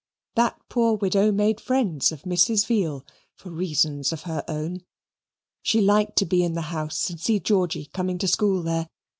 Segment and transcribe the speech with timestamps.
[0.33, 2.65] That poor widow made friends of Mrs.
[2.65, 3.05] Veal,
[3.35, 4.81] for reasons of her own.
[5.61, 8.89] She liked to be in the house and see Georgy coming to school there.